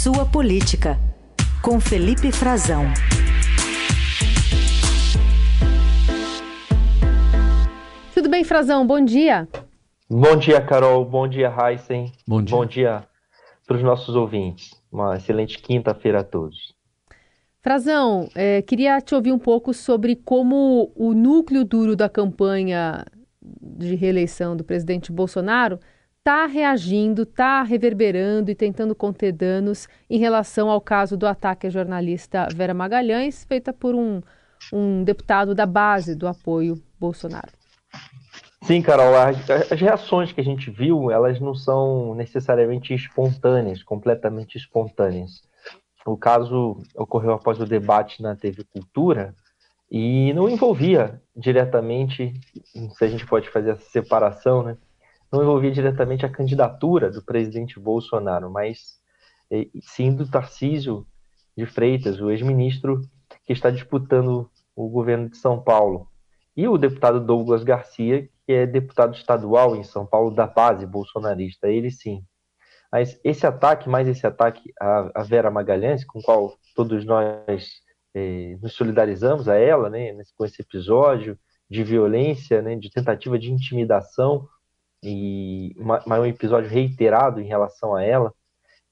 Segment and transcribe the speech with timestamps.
[0.00, 0.98] Sua Política,
[1.62, 2.82] com Felipe Frazão.
[8.12, 8.84] Tudo bem, Frazão?
[8.84, 9.46] Bom dia.
[10.10, 11.04] Bom dia, Carol.
[11.04, 12.10] Bom dia, Heisen.
[12.26, 12.56] Bom dia.
[12.56, 13.06] Bom dia
[13.64, 14.74] para os nossos ouvintes.
[14.90, 16.74] Uma excelente quinta-feira a todos.
[17.60, 23.04] Frazão, é, queria te ouvir um pouco sobre como o núcleo duro da campanha
[23.40, 25.78] de reeleição do presidente Bolsonaro
[26.22, 31.70] está reagindo, está reverberando e tentando conter danos em relação ao caso do ataque à
[31.70, 34.22] jornalista Vera Magalhães, feita por um,
[34.72, 37.50] um deputado da base do apoio Bolsonaro.
[38.62, 44.56] Sim, Carol, as, as, reações que a gente viu, elas não são necessariamente espontâneas, completamente
[44.56, 45.42] espontâneas.
[46.06, 49.34] O caso ocorreu após o debate na TV Cultura
[49.90, 52.32] e não envolvia diretamente,
[52.96, 54.76] se a gente pode fazer essa separação, né?
[55.32, 59.00] Não envolvia diretamente a candidatura do presidente Bolsonaro, mas
[59.80, 61.06] sim do Tarcísio
[61.56, 63.00] de Freitas, o ex-ministro
[63.44, 66.08] que está disputando o governo de São Paulo.
[66.56, 71.68] E o deputado Douglas Garcia, que é deputado estadual em São Paulo da base bolsonarista,
[71.68, 72.22] ele sim.
[72.90, 77.70] Mas esse ataque, mais esse ataque à, Vera Magalhães, com o qual todos nós
[78.14, 81.38] eh, nos solidarizamos a ela, né, com esse episódio
[81.70, 84.46] de violência, né, de tentativa de intimidação
[85.02, 85.74] e
[86.06, 88.32] mais um episódio reiterado em relação a ela.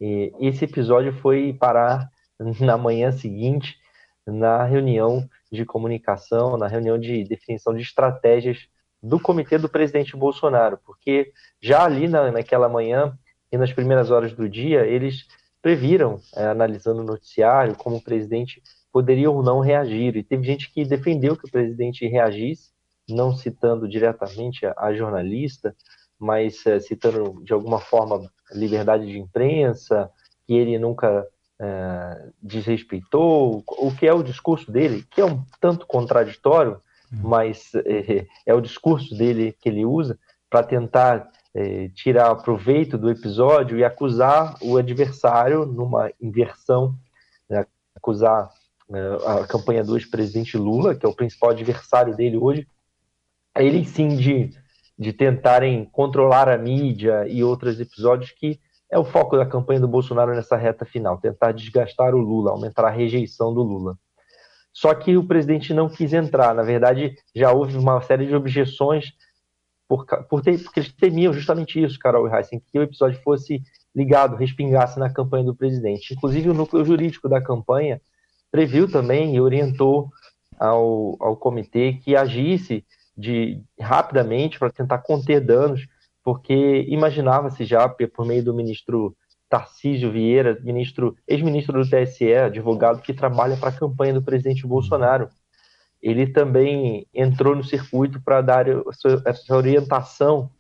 [0.01, 2.09] E esse episódio foi parar
[2.61, 3.79] na manhã seguinte
[4.27, 8.69] na reunião de comunicação, na reunião de definição de estratégias
[9.03, 13.19] do comitê do presidente Bolsonaro, porque já ali na, naquela manhã
[13.51, 15.27] e nas primeiras horas do dia, eles
[15.63, 20.17] previram, é, analisando o noticiário, como o presidente poderia ou não reagir.
[20.17, 22.71] E teve gente que defendeu que o presidente reagisse,
[23.09, 25.75] não citando diretamente a, a jornalista,
[26.21, 30.11] mas é, citando de alguma forma liberdade de imprensa,
[30.47, 31.27] que ele nunca
[31.59, 36.81] é, desrespeitou, o que é o discurso dele, que é um tanto contraditório,
[37.11, 41.29] mas é, é o discurso dele que ele usa para tentar
[41.95, 46.95] tirar proveito do episódio e acusar o adversário numa inversão,
[47.49, 47.67] né,
[47.97, 48.49] acusar
[49.27, 52.69] a campanha do ex-presidente Lula, que é o principal adversário dele hoje,
[53.57, 54.53] ele sim de,
[55.01, 58.61] de tentarem controlar a mídia e outros episódios que
[58.93, 62.85] é o foco da campanha do Bolsonaro nessa reta final, tentar desgastar o Lula, aumentar
[62.85, 63.97] a rejeição do Lula.
[64.75, 66.55] Só que o presidente não quis entrar.
[66.55, 69.07] Na verdade, já houve uma série de objeções
[69.89, 73.63] por, por ter, porque eles temiam justamente isso, Carol e Heisen, que o episódio fosse
[73.97, 76.13] ligado, respingasse na campanha do presidente.
[76.13, 78.03] Inclusive, o núcleo jurídico da campanha
[78.51, 80.11] previu também e orientou
[80.59, 82.85] ao, ao comitê que agisse
[83.21, 85.87] de, rapidamente para tentar conter danos,
[86.25, 89.15] porque imaginava-se já, por meio do ministro
[89.49, 95.29] Tarcísio Vieira, ministro, ex-ministro do TSE, advogado que trabalha para a campanha do presidente Bolsonaro.
[96.01, 98.67] Ele também entrou no circuito para dar
[99.27, 100.51] essa orientação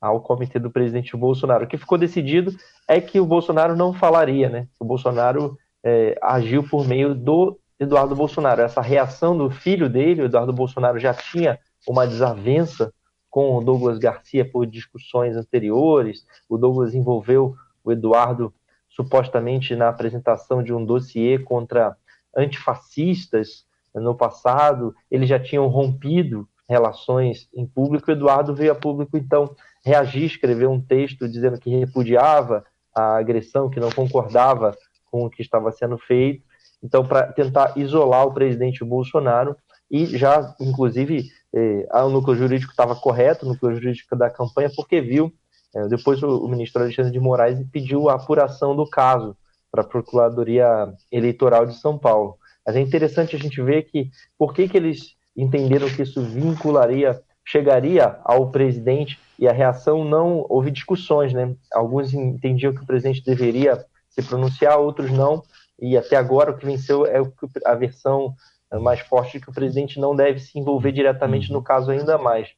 [0.00, 1.64] ao comitê do presidente Bolsonaro.
[1.64, 2.52] O que ficou decidido
[2.88, 4.66] é que o Bolsonaro não falaria, né?
[4.78, 8.60] O Bolsonaro é, agiu por meio do Eduardo Bolsonaro.
[8.60, 12.92] Essa reação do filho dele, o Eduardo Bolsonaro, já tinha uma desavença
[13.30, 16.26] com o Douglas Garcia por discussões anteriores.
[16.48, 18.52] O Douglas envolveu o Eduardo
[18.88, 21.96] supostamente na apresentação de um dossiê contra
[22.36, 29.16] antifascistas no passado, eles já tinham rompido relações em público, o Eduardo veio a público
[29.16, 29.54] então
[29.84, 32.64] reagir, escrever um texto dizendo que repudiava
[32.94, 34.76] a agressão, que não concordava
[35.10, 36.42] com o que estava sendo feito,
[36.82, 39.56] então para tentar isolar o presidente Bolsonaro
[39.92, 45.00] e já, inclusive, eh, o núcleo jurídico estava correto, o núcleo jurídico da campanha, porque
[45.00, 45.30] viu
[45.74, 49.36] é, depois o, o, ministro Alexandre de Moraes pediu a apuração do caso
[49.70, 52.36] para a Procuradoria Eleitoral de São Paulo.
[52.66, 57.20] Mas é interessante a gente ver que por que, que eles entenderam que isso vincularia,
[57.44, 61.56] chegaria ao presidente e a reação não houve discussões, né?
[61.72, 65.42] Alguns entendiam que o presidente deveria se pronunciar, outros não.
[65.80, 67.18] E até agora o que venceu é
[67.64, 68.34] a versão
[68.78, 72.48] mais forte que o presidente não deve se envolver diretamente no caso ainda mais.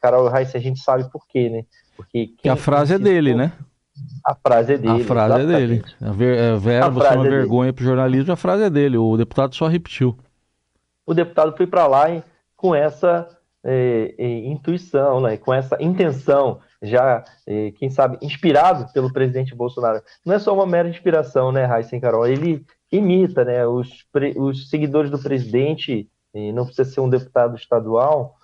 [0.00, 1.64] Carol Reis, a gente sabe por quê, né?
[1.96, 3.52] Porque a frase é dele, né?
[4.24, 5.02] A frase é dele.
[5.02, 5.54] A frase exatamente.
[5.54, 5.84] é dele.
[6.00, 8.64] A ver, é, Vera, a você é uma é vergonha para o jornalismo, a frase
[8.64, 8.98] é dele.
[8.98, 10.18] O deputado só repetiu.
[11.06, 12.06] O deputado foi para lá
[12.56, 13.28] com essa
[13.64, 15.36] é, é, intuição, né?
[15.36, 20.02] com essa intenção, já, é, quem sabe, inspirado pelo presidente Bolsonaro.
[20.24, 22.26] Não é só uma mera inspiração, né, Raíssa Carol?
[22.26, 26.08] Ele imita né, os, os seguidores do presidente,
[26.54, 28.36] não precisa ser um deputado estadual,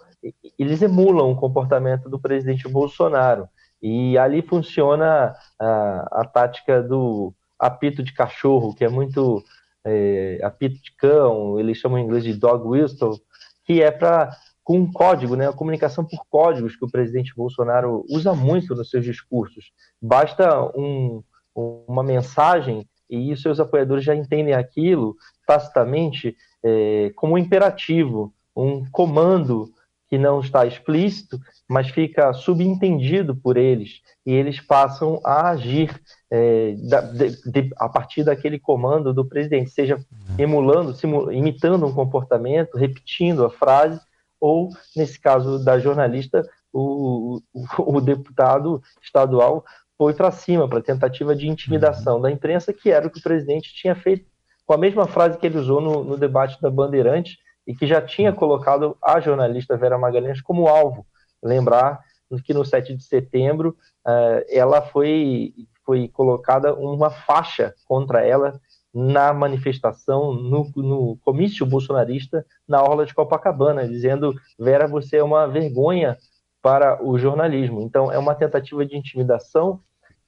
[0.59, 3.49] eles emulam o comportamento do presidente Bolsonaro.
[3.83, 9.43] E ali funciona a, a tática do apito de cachorro, que é muito
[9.85, 13.19] é, apito de cão, eles chamam em inglês de dog whistle,
[13.65, 18.05] que é para com um código, né, a comunicação por códigos que o presidente Bolsonaro
[18.09, 19.73] usa muito nos seus discursos.
[20.01, 25.17] Basta um, uma mensagem e seus apoiadores já entendem aquilo
[25.47, 29.69] tacitamente é, como um imperativo, um comando
[30.09, 35.95] que não está explícito, mas fica subentendido por eles, e eles passam a agir
[36.29, 40.05] é, de, de, a partir daquele comando do presidente, seja
[40.37, 40.97] emulando,
[41.33, 44.01] imitando um comportamento, repetindo a frase,
[44.41, 46.43] ou, nesse caso da jornalista,
[46.73, 49.65] o, o, o deputado estadual
[50.01, 52.23] foi para cima, para tentativa de intimidação uhum.
[52.23, 54.25] da imprensa, que era o que o presidente tinha feito
[54.65, 57.37] com a mesma frase que ele usou no, no debate da Bandeirantes,
[57.67, 61.07] e que já tinha colocado a jornalista Vera Magalhães como alvo.
[61.43, 62.01] Lembrar
[62.47, 63.77] que no 7 de setembro
[64.07, 65.53] uh, ela foi,
[65.85, 68.59] foi colocada uma faixa contra ela
[68.95, 75.47] na manifestação, no, no comício bolsonarista na Orla de Copacabana, dizendo: Vera, você é uma
[75.47, 76.17] vergonha
[76.63, 77.83] para o jornalismo.
[77.83, 79.83] Então, é uma tentativa de intimidação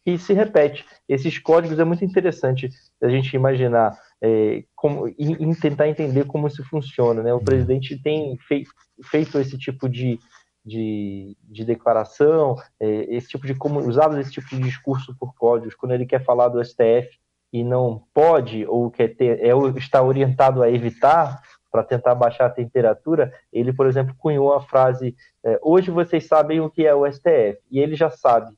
[0.05, 0.85] que se repete.
[1.09, 2.69] Esses códigos é muito interessante
[3.01, 7.23] a gente imaginar é, como, e, e, tentar entender como isso funciona.
[7.23, 7.33] Né?
[7.33, 7.45] O uhum.
[7.45, 8.65] presidente tem fei,
[9.05, 10.19] feito esse tipo de,
[10.65, 15.75] de, de declaração, é, esse tipo de como usado esse tipo de discurso por códigos,
[15.75, 17.09] quando ele quer falar do STF
[17.53, 21.41] e não pode ou quer ter, é, está orientado a evitar
[21.71, 26.61] para tentar baixar a temperatura, ele, por exemplo, cunhou a frase: é, hoje vocês sabem
[26.61, 28.53] o que é o STF e ele já sabe,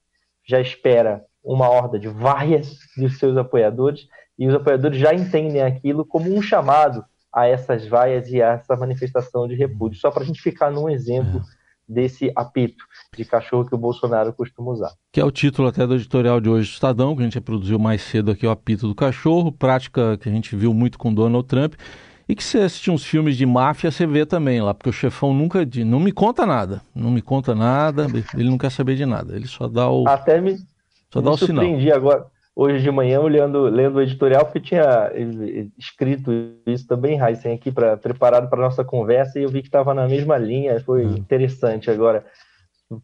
[0.44, 4.08] já espera uma horda de várias dos seus apoiadores
[4.38, 8.76] e os apoiadores já entendem aquilo como um chamado a essas vaias e a essa
[8.76, 11.42] manifestação de repúdio, só para a gente ficar num exemplo é.
[11.92, 12.84] desse apito
[13.16, 14.92] de cachorro que o Bolsonaro costuma usar.
[15.12, 17.78] Que é o título até do editorial de hoje do Estadão, que a gente produziu
[17.78, 21.46] mais cedo aqui, o apito do cachorro, prática que a gente viu muito com Donald
[21.46, 21.74] Trump,
[22.28, 25.34] e que você assistir uns filmes de máfia, você vê também lá, porque o chefão
[25.34, 29.36] nunca, não me conta nada, não me conta nada, ele não quer saber de nada,
[29.36, 30.08] ele só dá o...
[30.08, 30.56] Até me,
[31.14, 31.96] só me dá surpreendi sinal.
[31.96, 35.10] agora hoje de manhã olhando, lendo o editorial, porque tinha
[35.76, 36.30] escrito
[36.66, 40.06] isso também, Heisen, aqui para preparado para nossa conversa, e eu vi que estava na
[40.06, 41.16] mesma linha, foi uhum.
[41.16, 42.24] interessante agora.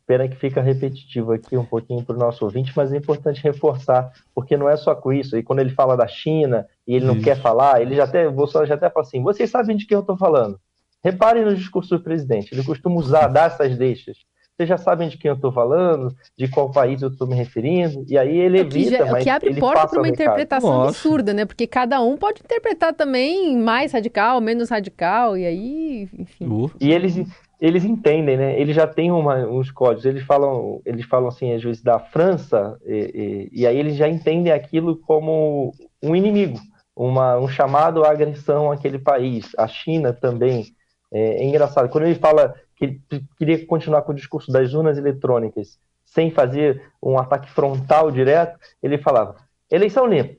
[0.07, 4.13] Pena que fica repetitivo aqui um pouquinho para o nosso ouvinte, mas é importante reforçar,
[4.35, 5.37] porque não é só com isso.
[5.37, 7.25] E quando ele fala da China e ele não isso.
[7.25, 9.97] quer falar, ele já até, o Bolsonaro já até fala assim: vocês sabem de quem
[9.97, 10.61] eu estou falando.
[11.03, 14.19] Reparem no discurso do presidente, ele costuma usar, dar essas deixas
[14.61, 18.05] vocês já sabem de quem eu estou falando, de qual país eu estou me referindo,
[18.07, 20.91] e aí ele evita, já, mas O que abre porta para uma interpretação Nossa.
[20.91, 21.47] absurda, né?
[21.47, 26.47] Porque cada um pode interpretar também mais radical, menos radical, e aí, enfim.
[26.47, 26.71] Uh.
[26.79, 27.27] E eles,
[27.59, 28.61] eles entendem, né?
[28.61, 32.77] Eles já têm uma, uns códigos, eles falam, eles falam assim, às vezes, da França,
[32.85, 35.73] e, e, e aí eles já entendem aquilo como
[36.03, 36.59] um inimigo,
[36.95, 39.53] uma, um chamado à agressão àquele país.
[39.57, 40.67] A China também.
[41.13, 43.01] É, é engraçado, quando ele fala que
[43.39, 48.99] queria continuar com o discurso das urnas eletrônicas sem fazer um ataque frontal direto, ele
[48.99, 49.37] falava
[49.71, 50.35] eleição limpa,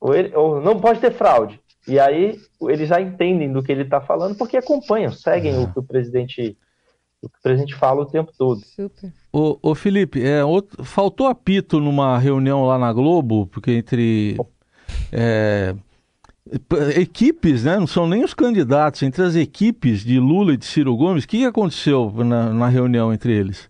[0.00, 1.60] ou, ele, ou não pode ter fraude.
[1.86, 5.78] E aí eles já entendem do que ele está falando porque acompanham, seguem o que
[5.78, 6.56] o presidente
[7.20, 8.60] o que o presidente fala o tempo todo.
[8.62, 9.12] Super.
[9.32, 14.36] Ô, ô Felipe, é, outro, faltou apito numa reunião lá na Globo, porque entre
[15.12, 15.76] é,
[16.96, 17.78] equipes, né?
[17.78, 21.28] Não são nem os candidatos, entre as equipes de Lula e de Ciro Gomes, o
[21.28, 23.68] que aconteceu na, na reunião entre eles?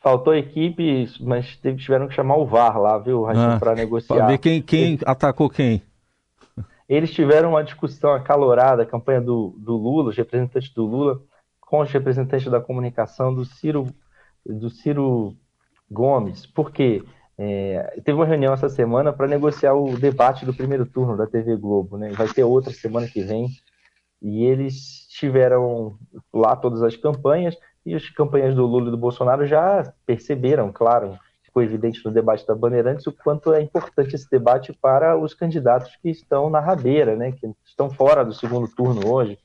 [0.00, 4.16] Faltou equipes, mas tiveram que chamar o VAR lá, viu, ah, para negociar.
[4.16, 5.82] Para ver quem, quem atacou quem.
[6.86, 11.22] Eles tiveram uma discussão acalorada, a campanha do, do Lula, os representantes do Lula,
[11.58, 13.86] com os representantes da comunicação do Ciro,
[14.44, 15.34] do Ciro
[15.90, 16.44] Gomes.
[16.44, 17.02] Por quê?
[17.36, 21.56] É, teve uma reunião essa semana para negociar o debate do primeiro turno da TV
[21.56, 22.10] Globo, né?
[22.12, 23.48] Vai ter outra semana que vem.
[24.22, 25.98] E eles tiveram
[26.32, 31.18] lá todas as campanhas, e as campanhas do Lula e do Bolsonaro já perceberam, claro,
[31.42, 35.94] ficou evidente no debate da Bandeirantes, o quanto é importante esse debate para os candidatos
[35.96, 37.32] que estão na rabeira, né?
[37.32, 39.38] Que estão fora do segundo turno hoje.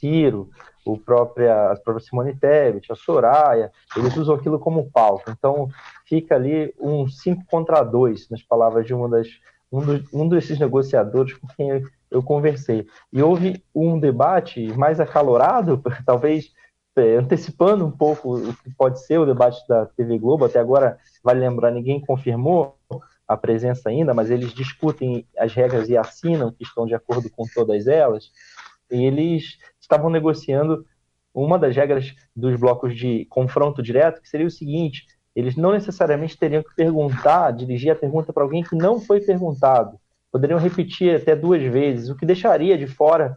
[0.00, 0.50] Ciro,
[0.84, 5.30] o própria, a própria Simone Tebet, a Soraya, eles usam aquilo como palco.
[5.30, 5.68] Então,
[6.06, 9.28] fica ali um 5 contra 2, nas palavras de uma das,
[9.70, 12.86] um, do, um desses negociadores com quem eu, eu, conversei.
[13.12, 16.50] E houve um debate mais acalorado, talvez
[16.96, 20.46] é, antecipando um pouco o que pode ser o debate da TV Globo.
[20.46, 22.76] Até agora, vale lembrar, ninguém confirmou
[23.28, 27.44] a presença ainda, mas eles discutem as regras e assinam que estão de acordo com
[27.54, 28.32] todas elas.
[28.90, 29.56] E eles
[29.90, 30.86] estavam negociando
[31.34, 36.38] uma das regras dos blocos de confronto direto, que seria o seguinte: eles não necessariamente
[36.38, 39.98] teriam que perguntar, dirigir a pergunta para alguém que não foi perguntado.
[40.30, 43.36] poderiam repetir até duas vezes, o que deixaria de fora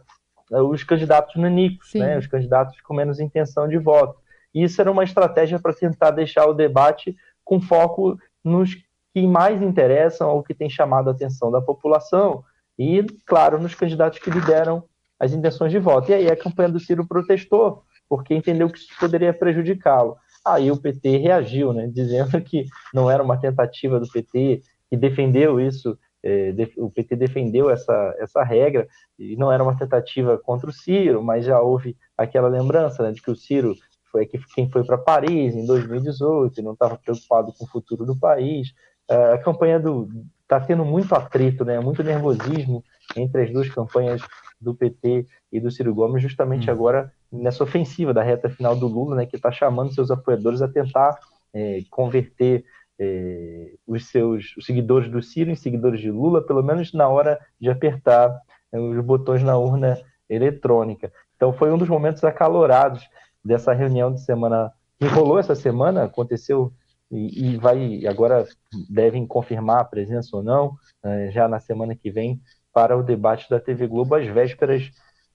[0.50, 4.18] uh, os candidatos nanicos, né, os candidatos com menos intenção de voto.
[4.54, 8.76] E isso era uma estratégia para tentar deixar o debate com foco nos
[9.12, 12.44] que mais interessam ou que tem chamado a atenção da população
[12.78, 14.84] e, claro, nos candidatos que lideram
[15.18, 16.10] as intenções de voto.
[16.10, 20.16] E aí a campanha do Ciro protestou, porque entendeu que isso poderia prejudicá-lo.
[20.44, 25.58] Aí o PT reagiu, né, dizendo que não era uma tentativa do PT, que defendeu
[25.58, 28.86] isso, é, o PT defendeu essa, essa regra,
[29.18, 33.22] e não era uma tentativa contra o Ciro, mas já houve aquela lembrança né, de
[33.22, 33.74] que o Ciro
[34.10, 38.16] foi quem foi para Paris em 2018 e não estava preocupado com o futuro do
[38.16, 38.72] país.
[39.08, 40.08] É, a campanha do
[40.42, 42.84] está tendo muito atrito, né, muito nervosismo
[43.16, 44.22] entre as duas campanhas
[44.60, 46.72] do PT e do Ciro Gomes, justamente hum.
[46.72, 50.68] agora nessa ofensiva da reta final do Lula, né, que está chamando seus apoiadores a
[50.68, 51.18] tentar
[51.52, 52.64] é, converter
[52.98, 57.40] é, os seus os seguidores do Ciro em seguidores de Lula, pelo menos na hora
[57.60, 58.38] de apertar
[58.72, 61.12] é, os botões na urna eletrônica.
[61.36, 63.02] Então foi um dos momentos acalorados
[63.44, 66.72] dessa reunião de semana que rolou essa semana, aconteceu
[67.10, 68.46] e, e vai agora
[68.88, 72.40] devem confirmar a presença ou não é, já na semana que vem
[72.72, 74.90] para o debate da TV Globo às vésperas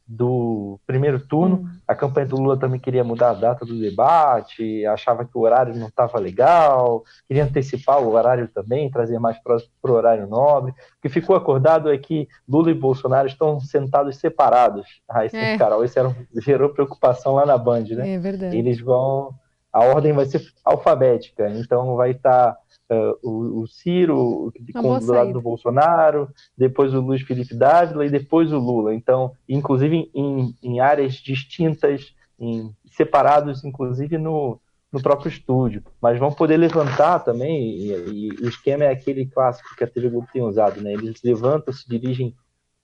[0.10, 1.58] do primeiro turno.
[1.58, 1.70] Hum.
[1.88, 5.76] A campanha do Lula também queria mudar a data do debate, achava que o horário
[5.76, 10.72] não estava legal, queria antecipar o horário também, trazer mais para o horário nobre.
[10.72, 14.88] O que ficou acordado é que Lula e Bolsonaro estão sentados separados.
[15.08, 15.58] Raíssa é.
[15.60, 18.16] Carol, isso era, gerou preocupação lá na Band, né?
[18.16, 18.58] É verdade.
[18.58, 19.36] Eles vão.
[19.72, 22.58] A ordem vai ser alfabética, então vai estar.
[22.92, 28.10] Uh, o, o, Ciro com, do lado do Bolsonaro, depois o Luiz Felipe Dávila e
[28.10, 28.96] depois o Lula.
[28.96, 34.60] Então, inclusive em, em áreas distintas, em, separados, inclusive no,
[34.92, 35.84] no próprio estúdio.
[36.02, 40.10] Mas vão poder levantar também, e, e, o esquema é aquele clássico que a TV
[40.10, 40.94] Globo tem usado, né?
[40.94, 42.36] Eles levantam, se dirigem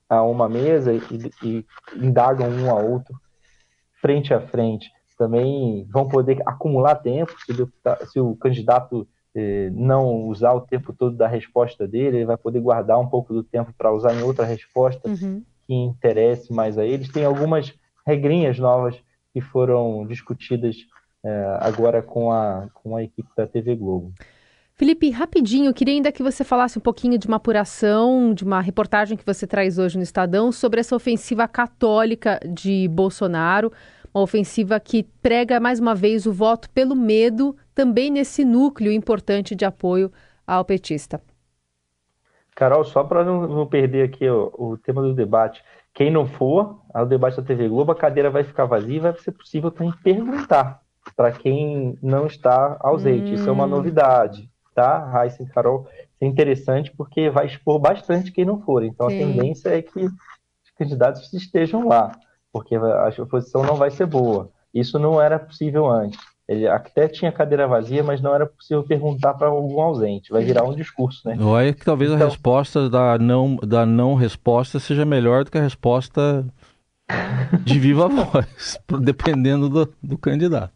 [0.08, 1.00] a uma mesa e,
[1.42, 1.66] e
[1.96, 3.14] indagam um ao outro
[4.00, 4.88] frente a frente.
[5.16, 7.72] Também vão poder acumular tempo se o,
[8.06, 12.60] se o candidato é, não usar o tempo todo da resposta dele, ele vai poder
[12.60, 15.42] guardar um pouco do tempo para usar em outra resposta uhum.
[15.66, 17.08] que interesse mais a eles.
[17.08, 17.74] Tem algumas
[18.06, 18.96] regrinhas novas
[19.32, 20.76] que foram discutidas
[21.22, 24.12] é, agora com a, com a equipe da TV Globo.
[24.78, 29.16] Felipe, rapidinho, queria ainda que você falasse um pouquinho de uma apuração, de uma reportagem
[29.16, 33.72] que você traz hoje no Estadão sobre essa ofensiva católica de Bolsonaro,
[34.16, 39.54] uma ofensiva que prega mais uma vez o voto pelo medo também nesse núcleo importante
[39.54, 40.10] de apoio
[40.46, 41.20] ao petista.
[42.54, 46.80] Carol, só para não, não, perder aqui o, o, tema do debate, quem não for
[46.94, 49.92] ao debate da TV Globo, a cadeira vai ficar vazia e vai ser possível também
[50.02, 50.80] perguntar
[51.14, 53.32] para quem não está ausente.
[53.32, 53.34] Hum.
[53.34, 53.68] Isso é uma hum.
[53.68, 54.98] novidade, tá?
[54.98, 58.82] Raíssa e Carol, isso é interessante porque vai expor bastante quem não for.
[58.82, 59.16] Então Sim.
[59.16, 62.12] a tendência é que os candidatos estejam lá,
[62.52, 64.50] porque a oposição não vai ser boa.
[64.72, 66.18] Isso não era possível antes.
[66.48, 70.30] Ele até tinha cadeira vazia, mas não era possível perguntar para algum ausente.
[70.30, 71.36] Vai virar um discurso, né?
[71.66, 72.24] É que talvez então...
[72.24, 76.46] a resposta da não, da não resposta seja melhor do que a resposta
[77.64, 80.72] de viva voz, dependendo do, do candidato.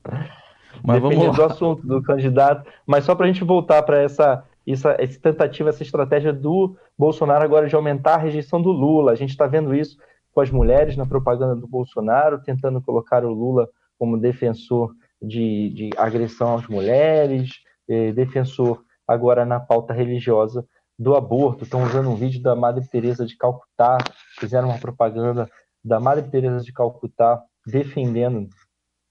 [0.82, 1.46] Mas Dependendo vamos lá.
[1.46, 2.68] do assunto do candidato.
[2.84, 7.44] Mas só para a gente voltar para essa, essa, essa tentativa, essa estratégia do Bolsonaro
[7.44, 9.12] agora de aumentar a rejeição do Lula.
[9.12, 9.98] A gente está vendo isso
[10.32, 13.68] com as mulheres na propaganda do Bolsonaro, tentando colocar o Lula
[13.98, 17.50] como defensor de, de agressão às mulheres,
[17.88, 20.64] eh, defensor agora na pauta religiosa
[20.98, 21.64] do aborto.
[21.64, 23.98] Estão usando um vídeo da Madre Teresa de Calcutá,
[24.38, 25.48] fizeram uma propaganda
[25.84, 28.48] da Madre Teresa de Calcutá defendendo,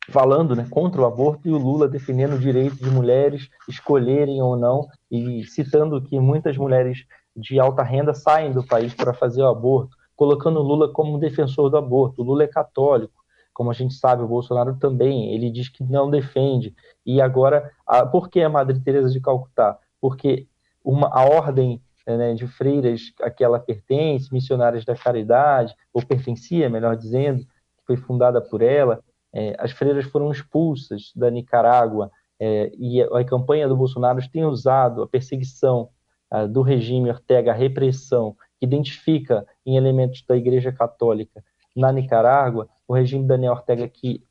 [0.09, 4.55] falando né, contra o aborto e o Lula defendendo o direito de mulheres escolherem ou
[4.55, 9.47] não e citando que muitas mulheres de alta renda saem do país para fazer o
[9.47, 12.21] aborto, colocando Lula como defensor do aborto.
[12.21, 13.19] O Lula é católico
[13.53, 16.73] como a gente sabe, o Bolsonaro também, ele diz que não defende.
[17.05, 19.77] E agora, a, por que a Madre Teresa de Calcutá?
[19.99, 20.47] Porque
[20.81, 26.69] uma, a ordem né, de freiras a que ela pertence, missionárias da caridade, ou pertencia,
[26.69, 32.09] melhor dizendo, que foi fundada por ela, é, as freiras foram expulsas da Nicarágua,
[32.39, 35.89] é, e a, a, campanha do Bolsonaro tem usado a perseguição
[36.31, 41.43] a, do regime Ortega, a repressão, identifica em elementos da Igreja Católica
[41.75, 44.23] na Nicarágua, o regime Daniel Ortega, que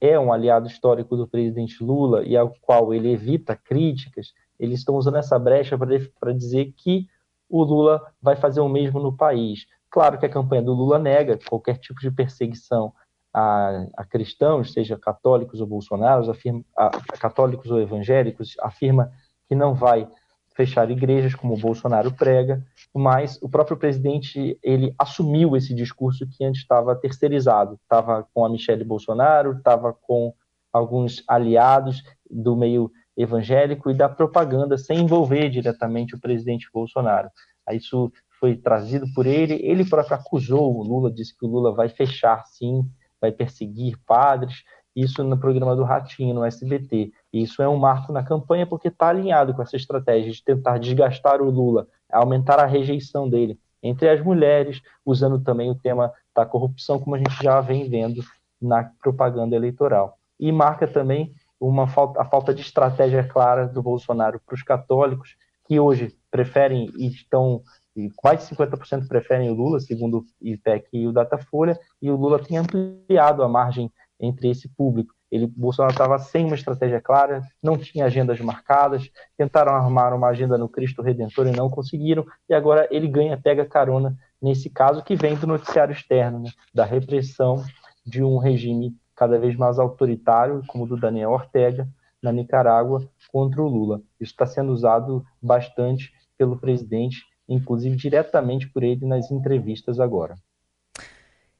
[0.00, 4.96] é um aliado histórico do presidente Lula e ao qual ele evita críticas, eles estão
[4.96, 5.76] usando essa brecha
[6.18, 7.08] para dizer que
[7.48, 9.66] o Lula vai fazer o mesmo no país.
[9.90, 12.92] Claro que a campanha do Lula nega qualquer tipo de perseguição
[13.32, 19.10] a, a cristãos, seja católicos ou bolsonaros, afirma, a, a católicos ou evangélicos, afirma
[19.48, 20.08] que não vai
[20.54, 26.44] fechar igrejas, como o Bolsonaro prega, mas o próprio presidente ele assumiu esse discurso que
[26.44, 30.32] antes estava terceirizado, estava com a Michelle Bolsonaro, estava com
[30.72, 37.28] alguns aliados do meio evangélico e da propaganda sem envolver diretamente o presidente Bolsonaro.
[37.72, 41.88] Isso foi trazido por ele, ele próprio acusou o Lula, disse que o Lula vai
[41.88, 42.82] fechar sim,
[43.20, 44.62] vai perseguir padres,
[44.94, 47.12] isso no programa do Ratinho, no SBT.
[47.32, 51.40] Isso é um marco na campanha porque está alinhado com essa estratégia de tentar desgastar
[51.42, 56.98] o Lula, aumentar a rejeição dele entre as mulheres, usando também o tema da corrupção,
[56.98, 58.22] como a gente já vem vendo
[58.60, 60.16] na propaganda eleitoral.
[60.40, 65.36] E marca também uma falta, a falta de estratégia clara do Bolsonaro para os católicos,
[65.66, 67.62] que hoje preferem e estão
[67.96, 72.42] e quase 50% preferem o Lula, segundo o IPEC e o Datafolha, e o Lula
[72.42, 75.14] tem ampliado a margem entre esse público.
[75.30, 80.56] Ele, Bolsonaro estava sem uma estratégia clara, não tinha agendas marcadas, tentaram armar uma agenda
[80.56, 85.16] no Cristo Redentor e não conseguiram, e agora ele ganha, pega carona nesse caso que
[85.16, 87.64] vem do noticiário externo, né, da repressão
[88.06, 91.88] de um regime cada vez mais autoritário, como o do Daniel Ortega,
[92.22, 94.00] na Nicarágua, contra o Lula.
[94.20, 100.36] Isso está sendo usado bastante pelo presidente, inclusive diretamente por ele nas entrevistas agora.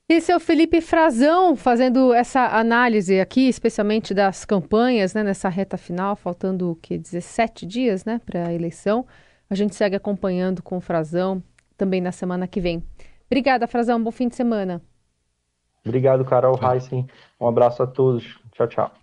[0.06, 5.78] Esse é o Felipe Frazão fazendo essa análise aqui, especialmente das campanhas, né, nessa reta
[5.78, 9.06] final, faltando o que 17 dias, né, para a eleição.
[9.49, 11.42] A gente segue acompanhando com o Frazão
[11.75, 12.84] também na semana que vem.
[13.26, 14.02] Obrigada, Frazão.
[14.02, 14.82] Bom fim de semana.
[15.82, 17.06] Obrigado, Carol Heissen.
[17.40, 18.38] Um abraço a todos.
[18.52, 18.94] Tchau, tchau.